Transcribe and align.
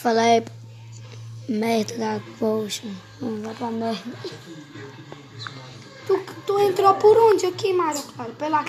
falar 0.00 0.26
é 0.26 0.44
merda 1.48 1.96
da 1.98 2.20
poxa. 2.38 2.82
Não 3.20 3.40
vai 3.42 3.54
pra 3.54 3.70
merda. 3.70 4.02
Tu, 6.06 6.18
tu 6.46 6.58
entrou 6.58 6.94
por 6.94 7.16
onde 7.16 7.46
aqui, 7.46 7.72
Mário 7.72 8.02
Claro? 8.02 8.32
Pela 8.32 8.58